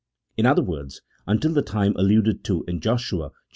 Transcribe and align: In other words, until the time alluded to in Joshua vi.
In 0.35 0.47
other 0.47 0.63
words, 0.63 1.03
until 1.27 1.53
the 1.53 1.61
time 1.61 1.93
alluded 1.95 2.43
to 2.45 2.63
in 2.67 2.79
Joshua 2.79 3.29
vi. 3.29 3.35